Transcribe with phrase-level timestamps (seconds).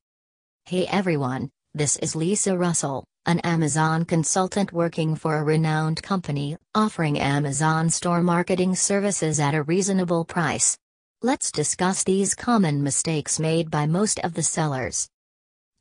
[0.65, 7.21] Hey everyone, this is Lisa Russell, an Amazon consultant working for a renowned company, offering
[7.21, 10.79] Amazon store marketing services at a reasonable price.
[11.21, 15.07] Let's discuss these common mistakes made by most of the sellers.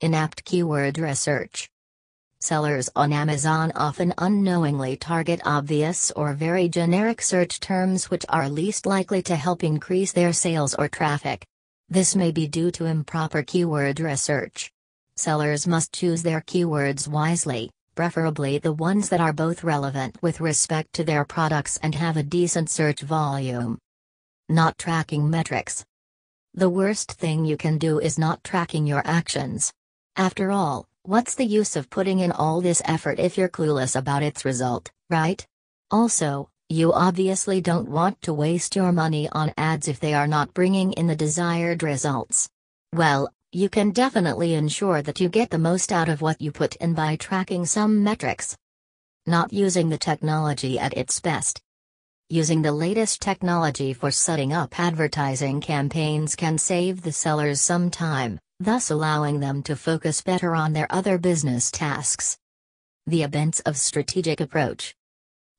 [0.03, 1.69] Inapt keyword research.
[2.41, 8.85] Sellers on Amazon often unknowingly target obvious or very generic search terms which are least
[8.85, 11.45] likely to help increase their sales or traffic.
[11.87, 14.69] This may be due to improper keyword research.
[15.15, 20.91] Sellers must choose their keywords wisely, preferably the ones that are both relevant with respect
[20.95, 23.77] to their products and have a decent search volume.
[24.49, 25.85] Not tracking metrics.
[26.55, 29.71] The worst thing you can do is not tracking your actions.
[30.15, 34.21] After all, what's the use of putting in all this effort if you're clueless about
[34.21, 35.43] its result, right?
[35.89, 40.53] Also, you obviously don't want to waste your money on ads if they are not
[40.53, 42.47] bringing in the desired results.
[42.93, 46.75] Well, you can definitely ensure that you get the most out of what you put
[46.75, 48.55] in by tracking some metrics.
[49.25, 51.59] Not using the technology at its best.
[52.29, 58.39] Using the latest technology for setting up advertising campaigns can save the sellers some time,
[58.63, 62.37] thus allowing them to focus better on their other business tasks.
[63.05, 64.95] The events of strategic approach.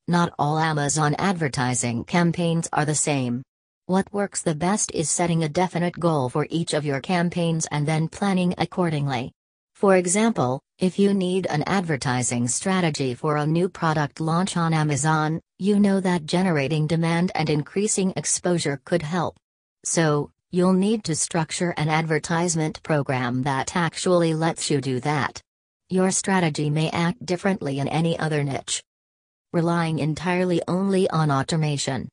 [0.09, 3.43] Not all Amazon advertising campaigns are the same.
[3.87, 7.87] What works the best is setting a definite goal for each of your campaigns and
[7.87, 9.33] then planning accordingly.
[9.75, 15.41] For example, if you need an advertising strategy for a new product launch on Amazon,
[15.59, 19.37] you know that generating demand and increasing exposure could help.
[19.85, 25.43] So, You'll need to structure an advertisement program that actually lets you do that.
[25.91, 28.81] Your strategy may act differently in any other niche.
[29.53, 32.09] Relying entirely only on automation.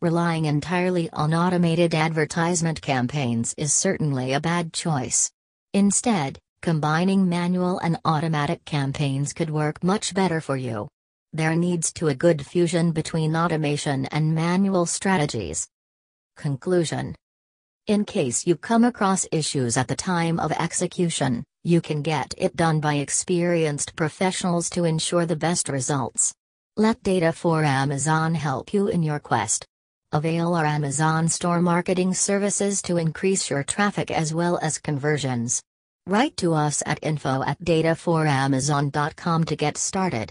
[0.00, 5.32] Relying entirely on automated advertisement campaigns is certainly a bad choice.
[5.72, 10.86] Instead, combining manual and automatic campaigns could work much better for you.
[11.32, 15.66] There needs to a good fusion between automation and manual strategies.
[16.36, 17.16] Conclusion
[17.86, 22.56] in case you come across issues at the time of execution, you can get it
[22.56, 26.34] done by experienced professionals to ensure the best results.
[26.76, 29.66] Let Data for Amazon help you in your quest.
[30.12, 35.62] Avail our Amazon store marketing services to increase your traffic as well as conversions.
[36.06, 40.30] Write to us at info at data4amazon.com to get started.